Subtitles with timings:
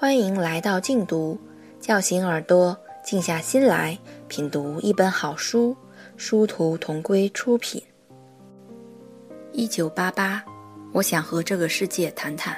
[0.00, 1.36] 欢迎来到静读，
[1.80, 5.76] 叫醒耳朵，静下心来品读一本好书。
[6.16, 7.82] 殊途同归出品。
[9.50, 10.44] 一九八八，
[10.92, 12.56] 我想和这个世界谈谈。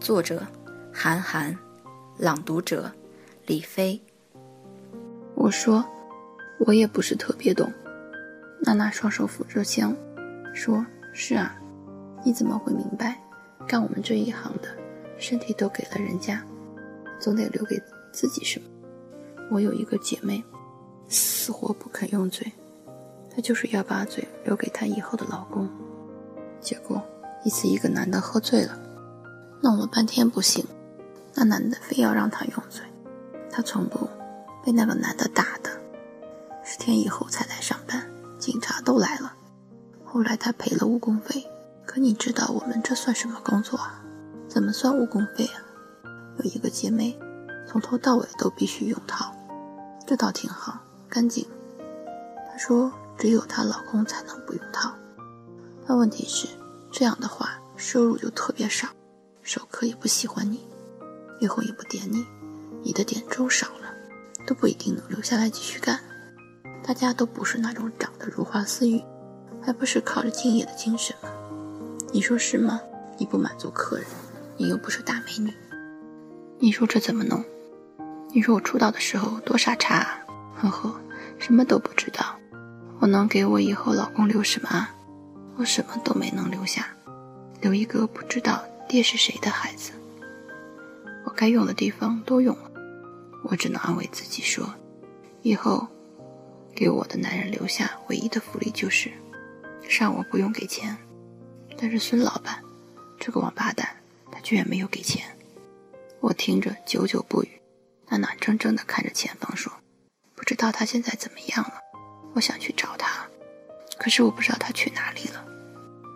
[0.00, 0.42] 作者：
[0.90, 1.54] 韩寒，
[2.16, 2.90] 朗读者：
[3.44, 4.00] 李飞。
[5.34, 5.84] 我说，
[6.60, 7.70] 我也不是特别懂。
[8.62, 9.94] 娜娜双手扶着枪，
[10.54, 11.54] 说：“是啊，
[12.24, 13.20] 你怎么会明白？
[13.68, 14.68] 干我们这一行的，
[15.18, 16.42] 身体都给了人家，
[17.20, 18.66] 总得留给自己什么。
[19.50, 20.42] 我有一个姐妹，
[21.08, 22.50] 死活不肯用嘴。”
[23.34, 25.68] 她就是要把嘴留给她以后的老公，
[26.60, 27.02] 结果
[27.44, 28.78] 一次一个男的喝醉了，
[29.60, 30.64] 弄了半天不行，
[31.34, 32.84] 那男的非要让她用嘴，
[33.50, 34.08] 她从不
[34.64, 35.70] 被那个男的打的，
[36.64, 39.34] 十天以后才来上班，警察都来了，
[40.04, 41.44] 后来她赔了误工费，
[41.84, 44.00] 可你知道我们这算什么工作啊？
[44.46, 45.63] 怎么算误工费啊？
[46.38, 47.18] 有一个姐妹，
[47.66, 49.34] 从头到尾都必须用套，
[50.06, 51.46] 这倒挺好，干净。
[52.50, 52.92] 她说。
[53.16, 54.92] 只有她老公才能不用套，
[55.86, 56.48] 但问题是，
[56.90, 58.88] 这样的话收入就特别少，
[59.40, 60.66] 熟客也不喜欢你，
[61.38, 62.26] 以后也不点你，
[62.82, 63.94] 你的点周少了，
[64.48, 66.00] 都不一定能留下来继续干。
[66.84, 69.00] 大家都不是那种长得如花似玉，
[69.62, 71.30] 还不是靠着敬业的精神吗？
[72.12, 72.80] 你说是吗？
[73.16, 74.06] 你不满足客人，
[74.56, 75.54] 你又不是大美女，
[76.64, 77.44] 你说这怎么弄？
[78.32, 80.24] 你说我出道的时候多傻叉啊！
[80.56, 80.98] 呵呵，
[81.38, 82.38] 什么都不知道。
[83.00, 84.88] 我能给我以后老公留什么？
[85.58, 86.88] 我什么都没能留下，
[87.60, 89.92] 留一个不知道爹是谁的孩子。
[91.26, 92.70] 我该用的地方都用了，
[93.42, 94.66] 我只能安慰自己说，
[95.42, 95.86] 以后
[96.74, 99.12] 给我的男人留下唯一的福利就是，
[99.86, 100.96] 上我不用给钱。
[101.76, 102.58] 但是孙老板
[103.20, 103.86] 这个王八蛋，
[104.32, 105.22] 他居然没有给钱。
[106.24, 107.60] 我听着久久不语，
[108.06, 109.70] 他眼睁睁地看着前方说
[110.34, 111.74] ：“不知道他现在怎么样了。”
[112.34, 113.28] 我想去找他，
[113.98, 115.44] 可是我不知道他去哪里了。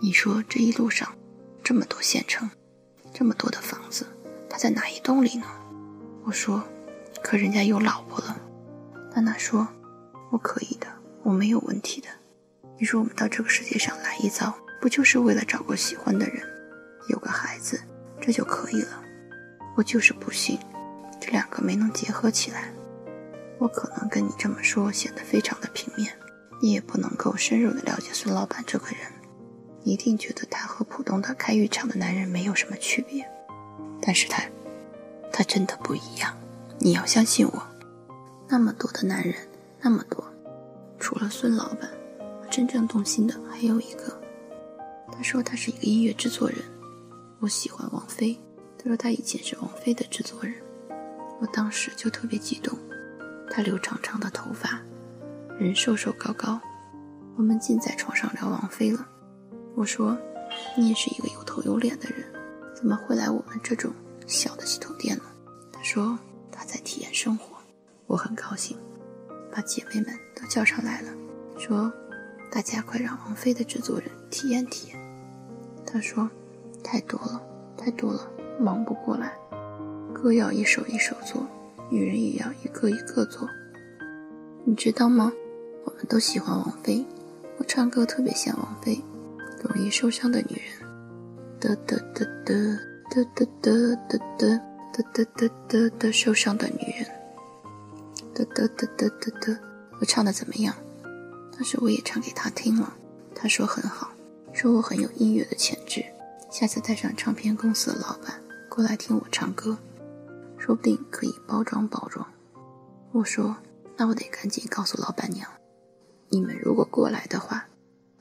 [0.00, 1.14] 你说这一路上
[1.62, 2.48] 这么多县城，
[3.12, 4.06] 这么多的房子，
[4.48, 5.46] 他在哪一栋里呢？
[6.24, 6.66] 我说，
[7.22, 8.40] 可人家有老婆了。
[9.14, 9.68] 娜娜说，
[10.30, 10.86] 我可以的，
[11.22, 12.08] 我没有问题的。
[12.78, 16.42] 你说我们到这个世界上来一遭，不就是为了找个喜欢的人，
[17.10, 17.78] 有个孩子，
[18.22, 19.04] 这就可以了？
[19.78, 20.58] 我就是不信，
[21.20, 22.68] 这两个没能结合起来。
[23.58, 26.12] 我可能跟你这么说显得非常的平面，
[26.60, 28.98] 你也不能够深入的了解孙老板这个人，
[29.84, 33.24] 你一定觉得他和普通的开浴场的男人没有什么区别，
[34.02, 34.42] 但是他，
[35.32, 36.36] 他真的不一样，
[36.80, 37.62] 你要相信我。
[38.48, 39.32] 那么多的男人，
[39.80, 40.24] 那么多，
[40.98, 41.88] 除了孙老板，
[42.50, 44.20] 真正动心的还有一个。
[45.12, 46.58] 他说他是一个音乐制作人，
[47.38, 48.36] 我喜欢王菲，
[48.78, 50.54] 他说他以前是王菲的制作人，
[51.40, 52.78] 我当时就特别激动。
[53.50, 54.80] 他留长长的头发，
[55.58, 56.60] 人瘦瘦高高。
[57.36, 59.06] 我们尽在床上聊王菲了。
[59.74, 60.16] 我说
[60.76, 62.24] ：“你也是一个有头有脸的人，
[62.74, 63.92] 怎么会来我们这种
[64.26, 65.24] 小的洗头店呢？”
[65.72, 66.18] 他说
[66.50, 67.56] ：“他在体验生活。”
[68.06, 68.76] 我很高兴，
[69.52, 71.12] 把姐妹们都叫上来了，
[71.58, 71.92] 说
[72.50, 74.98] ：“大家快让王菲的制作人体验体验。”
[75.86, 76.28] 他说
[76.82, 77.42] ：“太多了，
[77.76, 78.28] 太多了，
[78.58, 79.32] 忙不过来，
[80.12, 81.46] 歌要一首一首做。”
[81.90, 83.48] 女人也要一个一个做，
[84.66, 85.32] 你知道吗？
[85.86, 87.02] 我们都喜欢王菲，
[87.56, 89.00] 我唱歌特别像王菲，
[89.62, 90.86] 容易受伤的女人。
[91.58, 92.78] 的的的的
[93.10, 93.96] 的的的
[94.36, 94.60] 的
[94.92, 97.06] 的的的的的受伤的女人。
[98.34, 99.58] 的的的的的的，
[99.98, 100.74] 我唱的怎么样？
[101.52, 102.94] 当时我也唱给他听了，
[103.34, 104.10] 他说很好，
[104.52, 106.04] 说我很有音乐的潜质，
[106.50, 108.34] 下次带上唱片公司的老板
[108.78, 109.76] 过来听我唱歌。
[110.56, 112.24] 说不定可以包装包装。
[113.10, 113.56] 我说
[113.98, 115.50] ：“那我得赶紧告诉老板娘，
[116.28, 117.66] 你们如果过来的话，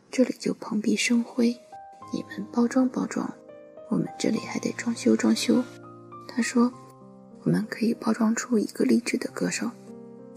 [0.09, 1.55] 这里就蓬荜生辉。
[2.11, 3.31] 你们包装包装，
[3.89, 5.63] 我们这里还得装修装修。”
[6.27, 6.73] 他说
[7.45, 9.69] ：“我们可以包装出一个励志的歌手。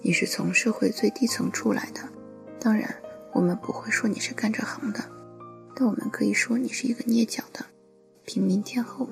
[0.03, 2.07] 你是从社会最低层出来的，
[2.61, 2.95] 当然
[3.33, 5.03] 我们不会说你是干这行的，
[5.75, 7.65] 但我们可以说你是一个捏脚的
[8.27, 9.09] 平民天后。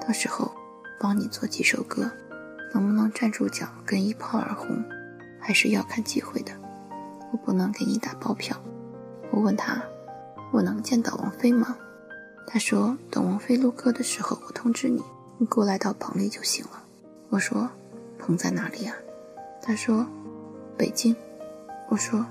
[0.00, 0.50] 到时候
[0.98, 2.10] 帮你做几首歌。”
[2.72, 4.80] 能不能站住脚跟一炮而红，
[5.40, 6.52] 还是要看机会的。
[7.32, 8.56] 我不能给你打包票。
[9.32, 9.82] 我问他，
[10.52, 11.76] 我能见到王菲吗？
[12.46, 15.02] 他说，等王菲录歌的时候，我通知你，
[15.38, 16.80] 你过来到棚里就行了。
[17.28, 17.68] 我说，
[18.20, 18.94] 棚在哪里呀？
[19.60, 20.06] 他说，
[20.76, 21.16] 北京。
[21.88, 22.24] 我说，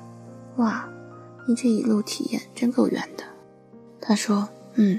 [0.55, 0.87] 哇，
[1.45, 3.25] 你这一路体验真够远的。
[3.99, 4.97] 他说，嗯，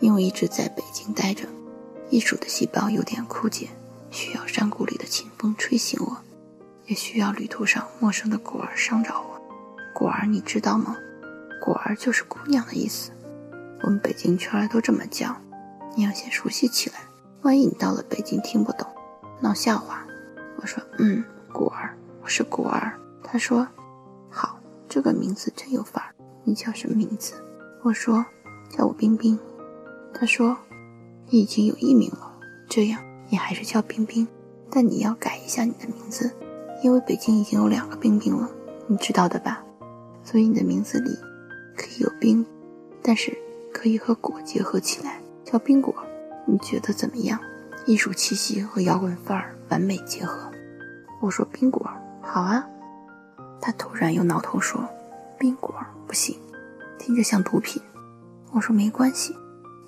[0.00, 1.46] 因为一直在北京待着，
[2.10, 3.68] 艺术的细胞有点枯竭。
[4.10, 6.16] 需要山谷里的清风吹醒我，
[6.86, 9.40] 也需要旅途上陌生的果儿伤着我。
[9.92, 10.96] 果儿，你知道吗？
[11.60, 13.10] 果儿就是姑娘的意思，
[13.82, 15.36] 我们北京圈都这么叫。
[15.96, 17.00] 你要先熟悉起来，
[17.42, 18.86] 万一你到了北京听不懂，
[19.40, 20.06] 闹笑话。
[20.58, 22.98] 我说，嗯，果儿，我是果儿。
[23.22, 23.66] 他说，
[24.30, 26.14] 好，这个名字真有范儿。
[26.44, 27.34] 你叫什么名字？
[27.82, 28.24] 我说，
[28.70, 29.38] 叫我冰冰。
[30.14, 30.56] 他说，
[31.28, 32.32] 你已经有艺名了，
[32.68, 34.26] 这样你还是叫冰冰，
[34.70, 36.30] 但你要改一下你的名字，
[36.82, 38.48] 因为北京已经有两个冰冰了，
[38.86, 39.62] 你知道的吧？
[40.22, 41.10] 所以你的名字里。
[41.78, 42.44] 可以有冰，
[43.02, 43.36] 但是
[43.70, 45.94] 可以和果结合起来，叫冰果。
[46.46, 47.38] 你觉得怎么样？
[47.84, 50.50] 艺术气息和摇滚范儿完美结合。
[51.20, 51.86] 我说冰果
[52.22, 52.66] 好啊。
[53.60, 54.88] 他突然又挠头说，
[55.38, 55.74] 冰果
[56.06, 56.34] 不行，
[56.98, 57.82] 听着像毒品。
[58.52, 59.36] 我说没关系，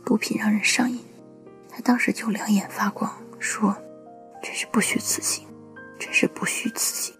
[0.04, 0.98] 毒品让人上瘾。
[1.78, 3.08] 他当时就两眼发光，
[3.38, 3.72] 说，
[4.42, 5.46] 真是不虚此行，
[5.96, 7.14] 真是不虚此行。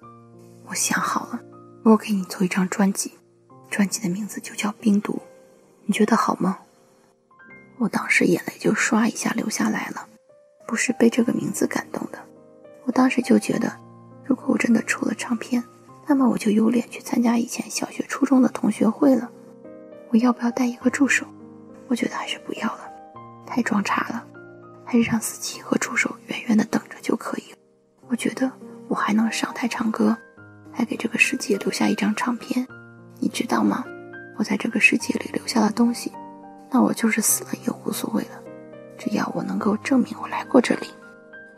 [0.66, 1.40] 我想好了，
[1.84, 3.12] 我给你做一张专辑。
[3.70, 5.12] 专辑的名字就叫《冰毒》，
[5.84, 6.58] 你觉得好吗？
[7.78, 10.08] 我当时眼泪就唰一下流下来了，
[10.66, 12.18] 不是被这个名字感动的。
[12.82, 13.72] 我当时就觉得，
[14.24, 15.62] 如果我真的出了唱片，
[16.04, 19.30] 那么我就有脸去参加以前小学、初中的同学会了。
[20.08, 21.24] 我要不要带一个助手？
[21.86, 22.90] 我觉得还是不要了，
[23.46, 24.26] 太装叉了，
[24.90, 27.58] 还是让司机和助手远远的等着就可以了。
[28.08, 28.50] 我觉得
[28.88, 30.16] 我还能上台唱歌，
[30.72, 32.66] 还给这个世界留下一张唱片。
[33.20, 33.84] 你知道吗？
[34.38, 36.10] 我在这个世界里留下了东西，
[36.70, 38.42] 那我就是死了也无所谓了。
[38.96, 40.86] 只要我能够证明我来过这里，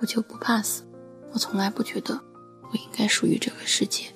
[0.01, 0.83] 我就不怕死。
[1.33, 2.21] 我从来不觉得
[2.73, 4.07] 我应该属于这个世界，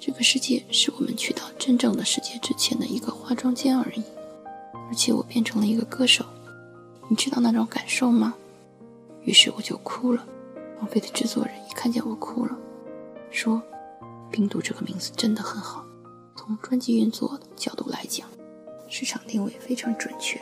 [0.00, 4.02] 这个世界是我们去到真正的世界之前的一个化妆间而已。
[4.88, 6.24] 而且我变成了一个歌手，
[7.08, 8.34] 你知道那种感受吗？
[9.22, 10.26] 于是我就哭了。
[10.78, 12.56] 王菲的制作人一看见我哭了，
[13.30, 13.62] 说
[14.32, 15.84] ：“冰毒这个名字真的很好。”
[16.34, 18.26] 从专辑运作角度来讲，
[18.88, 20.40] 市场定位非常准确。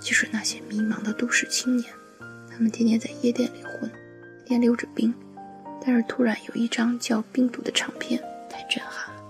[0.00, 1.90] 就是那些迷茫的都市青年，
[2.50, 3.80] 他们天天在夜店里混，
[4.44, 5.12] 天天溜着冰，
[5.84, 9.22] 但是突然有一张叫《冰毒》的唱片，太震撼了。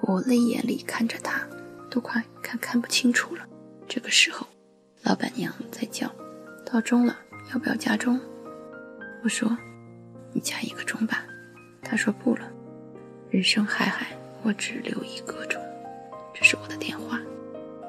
[0.00, 1.46] 我泪眼里看着他，
[1.88, 3.46] 都快看看不清楚了。
[3.86, 4.47] 这个时候，
[5.08, 6.06] 老板娘在叫
[6.70, 7.16] ：“到钟了，
[7.50, 8.20] 要不要加钟？”
[9.24, 9.56] 我说
[10.34, 11.24] ：“你加一个钟吧。”
[11.82, 12.42] 他说：“不了，
[13.30, 14.08] 人生海海。”
[14.44, 15.60] 我只留一个钟，
[16.34, 17.18] 这是我的电话。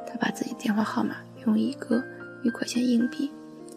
[0.08, 2.02] 他把自己电话号码用一个
[2.42, 3.30] 一块钱硬币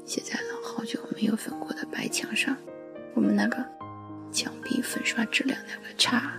[0.07, 2.57] 写在了好久没有粉过的白墙上。
[3.13, 3.57] 我们那个
[4.33, 6.33] 墙壁粉刷质量那个差，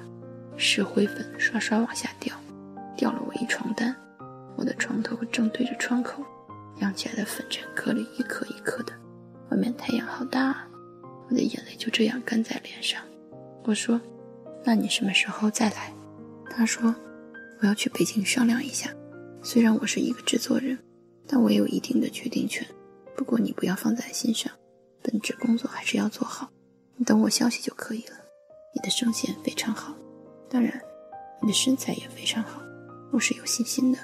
[0.55, 2.33] 石灰粉刷刷往下掉，
[2.95, 3.93] 掉了我一床单。
[4.55, 6.25] 我的床头正对着窗口，
[6.79, 8.93] 扬起来的粉尘颗粒一颗一颗的。
[9.51, 10.67] 外面太阳好大，
[11.29, 13.01] 我的眼泪就这样干在脸上。
[13.63, 13.99] 我说
[14.63, 15.93] ：“那你什么时候再来？”
[16.49, 16.93] 他说
[17.61, 18.93] ：“我要去北京商量一下。
[19.41, 20.77] 虽然我是一个制作人，
[21.27, 22.65] 但我有一定的决定权。
[23.15, 24.51] 不过你不要放在心上，
[25.01, 26.49] 本职工作还是要做好。
[26.95, 28.15] 你等我消息就可以了。
[28.73, 29.95] 你的声线非常好，
[30.49, 30.81] 当然，
[31.41, 32.61] 你的身材也非常好，
[33.11, 33.99] 我是有信心的。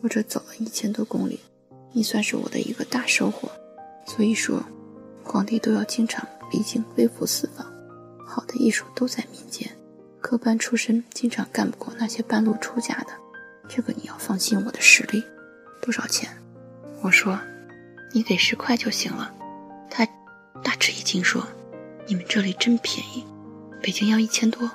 [0.00, 1.38] 我这走了一千多公里，
[1.92, 3.50] 你算是我的一个大收获。
[4.06, 4.64] 所以说，
[5.22, 7.66] 皇帝都要经常离京微服私访。
[8.26, 9.70] 好的艺术都在民间。”
[10.20, 13.06] 科班出身，经常干不过那些半路出家的。
[13.68, 15.24] 这个你要放心我的实力。
[15.80, 16.28] 多少钱？
[17.00, 17.38] 我说，
[18.12, 19.32] 你给十块就行了。
[19.88, 20.06] 他
[20.62, 21.46] 大吃一惊说
[22.06, 23.24] ：“你们这里真便宜，
[23.82, 24.70] 北京要一千多。”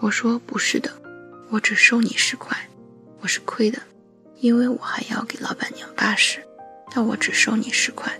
[0.00, 0.90] 我说：“不是的，
[1.48, 2.68] 我只收你十块，
[3.20, 3.80] 我是亏的，
[4.40, 6.44] 因为我还要给老板娘八十，
[6.92, 8.12] 但我只收你十块。”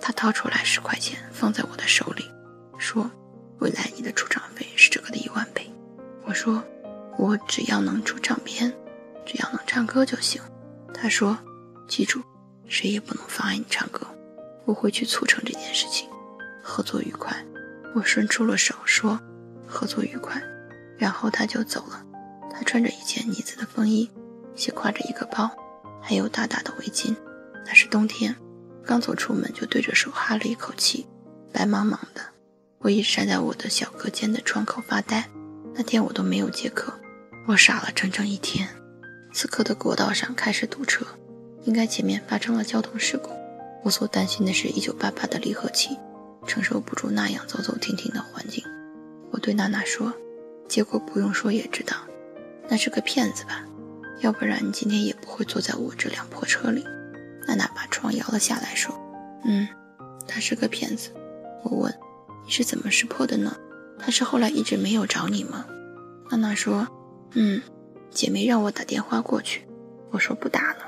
[0.00, 2.24] 他掏出来十块钱放在我的手里，
[2.78, 3.10] 说
[3.58, 5.70] ：“未来你的出场费是这个的一万倍。”
[6.24, 6.62] 我说，
[7.18, 8.72] 我只要能出唱片，
[9.26, 10.40] 只要能唱歌就行。
[10.94, 11.36] 他说，
[11.88, 12.22] 记住，
[12.68, 14.06] 谁也不能妨碍你唱歌，
[14.64, 16.08] 我会去促成这件事情。
[16.62, 17.36] 合作愉快。
[17.94, 19.18] 我伸出了手说，
[19.66, 20.40] 合作愉快。
[20.96, 22.04] 然后他就走了。
[22.52, 24.10] 他穿着一件呢子的风衣，
[24.54, 25.50] 斜挎着一个包，
[26.00, 27.14] 还有大大的围巾。
[27.68, 28.34] 那是冬天，
[28.82, 31.06] 刚走出门就对着手哈了一口气，
[31.52, 32.22] 白茫茫的。
[32.78, 35.28] 我一直站在我的小隔间的窗口发呆。
[35.74, 36.94] 那天我都没有接客，
[37.46, 38.66] 我傻了整整一天。
[39.34, 41.04] 此刻的国道上开始堵车，
[41.64, 43.30] 应该前面发生了交通事故。
[43.84, 45.96] 我所担心的是一九八八的离合器
[46.46, 48.64] 承受不住那样走走停停的环境。
[49.30, 50.12] 我对娜娜说
[50.66, 51.94] ：“结果不用说也知道，
[52.68, 53.62] 那是个骗子吧？
[54.20, 56.82] 要不然你今天也不会坐在我这辆破车里。”
[57.48, 58.94] 娜娜把窗摇了下来，说
[59.42, 59.66] ：“嗯，
[60.26, 61.10] 他是个骗子，
[61.64, 61.92] 我问
[62.44, 63.56] ：“你是怎么识破的呢？
[63.98, 65.64] 他是后来一直没有找你吗？”
[66.30, 66.86] 娜娜说
[67.32, 67.62] ：“嗯，
[68.10, 69.66] 姐妹让我打电话过去。”
[70.12, 70.80] 我说：“不打了，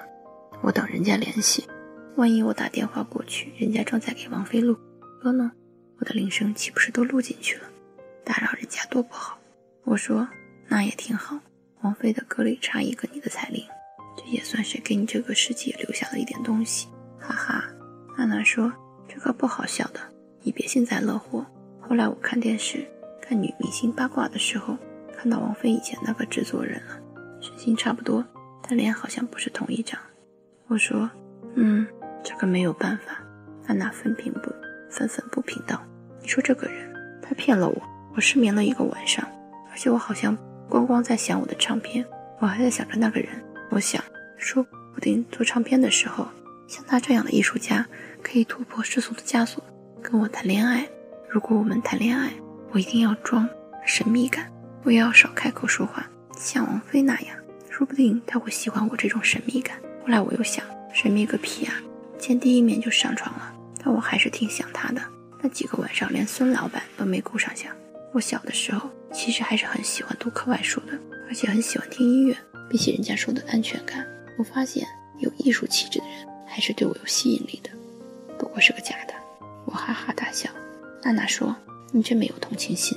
[0.60, 1.66] 我等人家联系。
[2.16, 4.76] 万一我打电话过去，人家正在给王菲录
[5.22, 5.50] 歌呢，
[5.98, 7.62] 我的铃声岂不是都录进去了？
[8.22, 9.38] 打扰人家多不好。”
[9.84, 10.28] 我说
[10.68, 11.40] ：“那也挺好，
[11.80, 13.64] 王菲的歌里插一个你的彩铃，
[14.22, 17.64] 这也算是给你这个世界留下了一点东西。”哈哈，
[18.18, 18.70] 娜娜说
[19.08, 20.00] ：“这个不好笑的。”
[20.42, 21.46] 你别幸灾乐祸。
[21.80, 22.86] 后来我看电视
[23.20, 24.76] 看女明星八卦的时候，
[25.16, 26.98] 看到王菲以前那个制作人了，
[27.40, 28.24] 身形差不多，
[28.62, 29.98] 但脸好像不是同一张。
[30.66, 31.10] 我说，
[31.54, 31.86] 嗯，
[32.22, 33.22] 这个没有办法。
[33.66, 34.50] 安娜愤平不
[34.88, 35.80] 愤愤不平道
[36.20, 37.82] ：“你说这个人，他骗了我，
[38.14, 39.24] 我失眠了一个晚上，
[39.70, 40.36] 而且我好像
[40.68, 42.04] 光光在想我的唱片，
[42.38, 43.28] 我还在想着那个人。
[43.70, 44.02] 我想，
[44.36, 44.62] 说
[44.94, 46.28] 不定做唱片的时候，
[46.66, 47.86] 像他这样的艺术家，
[48.22, 49.64] 可以突破世俗的枷锁。”
[50.02, 50.88] 跟我谈恋爱，
[51.28, 52.32] 如果我们谈恋爱，
[52.72, 53.48] 我一定要装
[53.86, 54.50] 神秘感，
[54.82, 57.36] 我也要少开口说话，像王菲那样，
[57.68, 59.76] 说不定他会喜欢我这种神秘感。
[60.02, 61.74] 后来我又想，神秘个屁啊！
[62.18, 65.02] 见第一面就上床了，但我还是挺想他的。
[65.42, 67.70] 那几个晚上连孙老板都没顾上想。
[68.12, 70.98] 我小的时候其实还是很喜欢读课外书的，
[71.28, 72.36] 而且很喜欢听音乐。
[72.70, 74.06] 比起人家说的安全感，
[74.38, 74.86] 我发现
[75.18, 77.70] 有艺术气质的人还是对我有吸引力的，
[78.38, 79.14] 不过是个假的。
[79.66, 80.48] 我哈哈大笑，
[81.02, 81.54] 娜娜说
[81.92, 82.96] ：“你真没有同情心。”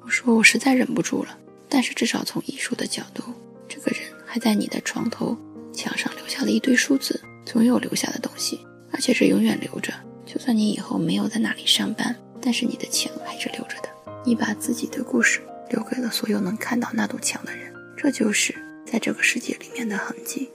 [0.00, 3.22] 我说：“我实在忍不住了。”但是至少从艺术的角度，
[3.68, 5.36] 这个人还在你的床头
[5.72, 9.92] 墙上留下了一堆数字，总有留下的东西，而且是永远留着。
[10.24, 13.88] 就算你以后没有在那里上班，但是你的墙还是留着的。
[14.24, 18.54] 你把自己的故事留给了所有能看到那堵墙的人，这就是
[18.94, 20.48] 在这个世界里面的痕迹。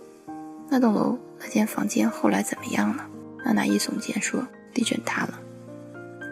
[0.69, 3.05] 那栋楼那间房间后来怎么样了？
[3.43, 4.47] 娜娜一耸肩说。
[4.73, 5.37] 地震塌了，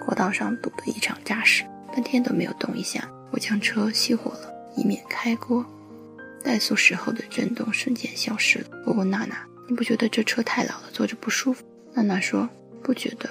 [0.06, 3.10] 国道上堵得异常扎实，半天都没有动一下。
[3.32, 5.66] 我将车熄火了，以免开锅。
[6.46, 8.68] 怠速时候的震动瞬间消失了。
[8.86, 12.48] 我问娜娜：“你不觉得这车太老了，坐着不舒服？”娜娜说
[12.82, 13.28] ：“不觉得，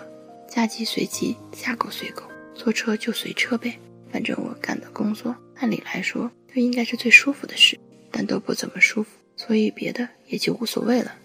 [0.51, 3.79] 嫁鸡随鸡，嫁狗随狗，坐车就随车呗。
[4.13, 7.79] 反正我干的工作，按理来说就应该是最舒服的事，
[8.17, 11.17] 但都不怎么舒服，所以别的也就无所谓了。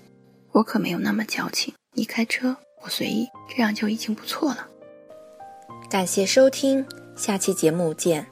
[0.52, 1.74] 我可没有那么矫情。
[1.94, 4.68] 你开车。”我随意，这样就已经不错了。
[5.88, 6.84] 感谢收听，
[7.16, 8.26] 下期节目见。